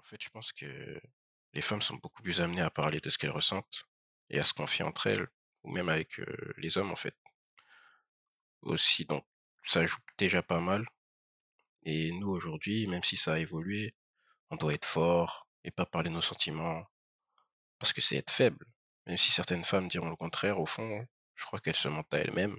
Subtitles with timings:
[0.00, 0.98] En fait, je pense que
[1.52, 3.84] les femmes sont beaucoup plus amenées à parler de ce qu'elles ressentent
[4.30, 5.28] et à se confier entre elles,
[5.62, 6.18] ou même avec
[6.56, 7.14] les hommes en fait.
[8.62, 9.26] Aussi, donc
[9.62, 10.86] ça joue déjà pas mal.
[11.82, 13.94] Et nous aujourd'hui, même si ça a évolué,
[14.48, 16.86] on doit être fort et pas parler de nos sentiments,
[17.78, 18.66] parce que c'est être faible.
[19.06, 22.18] Même si certaines femmes diront le contraire, au fond, je crois qu'elles se mentent à
[22.18, 22.58] elles-mêmes.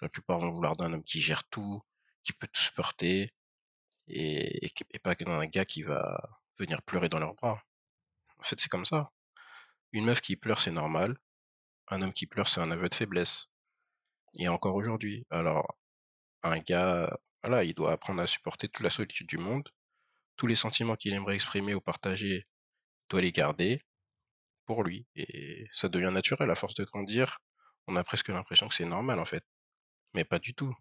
[0.00, 1.82] La plupart vont vouloir d'un homme qui gère tout,
[2.22, 3.34] qui peut tout supporter,
[4.08, 6.20] et, et, et pas d'un gars qui va
[6.58, 7.62] venir pleurer dans leurs bras.
[8.38, 9.12] En fait, c'est comme ça.
[9.92, 11.18] Une meuf qui pleure, c'est normal.
[11.88, 13.48] Un homme qui pleure, c'est un aveu de faiblesse.
[14.34, 15.26] Et encore aujourd'hui.
[15.30, 15.78] Alors,
[16.42, 19.68] un gars, voilà, il doit apprendre à supporter toute la solitude du monde.
[20.36, 22.44] Tous les sentiments qu'il aimerait exprimer ou partager,
[23.08, 23.80] doit les garder
[24.66, 25.06] pour lui.
[25.16, 27.38] Et ça devient naturel à force de grandir.
[27.86, 29.44] On a presque l'impression que c'est normal, en fait.
[30.14, 30.74] Mais pas du tout.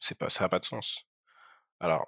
[0.00, 1.04] C'est pas, ça n'a pas de sens.
[1.78, 2.06] Alors,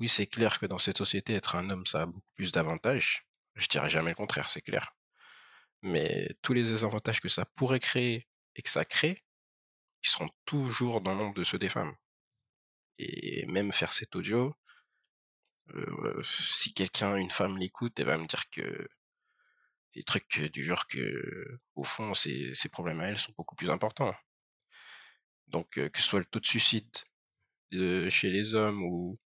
[0.00, 3.26] oui, c'est clair que dans cette société, être un homme, ça a beaucoup plus d'avantages.
[3.56, 4.94] Je dirais jamais le contraire, c'est clair.
[5.82, 9.24] Mais tous les désavantages que ça pourrait créer et que ça crée,
[10.04, 11.94] ils seront toujours dans l'ombre de ceux des femmes.
[12.98, 14.54] Et même faire cet audio,
[15.74, 18.88] euh, si quelqu'un, une femme l'écoute, elle va me dire que
[19.94, 24.14] des trucs du genre que, au fond, ces, problèmes à elle sont beaucoup plus importants.
[25.48, 26.90] Donc, euh, que ce soit le taux de suicide
[27.72, 29.18] de, chez les hommes ou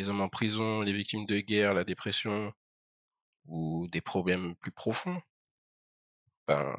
[0.00, 2.54] les hommes en prison, les victimes de guerre, la dépression
[3.44, 5.20] ou des problèmes plus profonds,
[6.46, 6.74] ben,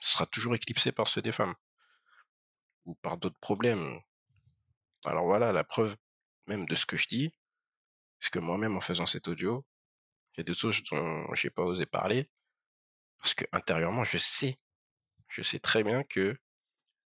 [0.00, 1.54] sera toujours éclipsé par ceux des femmes
[2.86, 4.00] ou par d'autres problèmes.
[5.04, 5.96] Alors voilà, la preuve
[6.46, 7.30] même de ce que je dis,
[8.20, 9.62] c'est que moi-même en faisant cet audio,
[10.32, 12.30] il y a des choses dont j'ai pas osé parler
[13.18, 14.56] parce que intérieurement, je sais,
[15.28, 16.38] je sais très bien que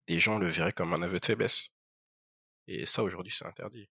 [0.06, 1.70] des gens le verraient comme un aveu de faiblesse.
[2.68, 3.88] Et ça aujourd'hui, c'est interdit.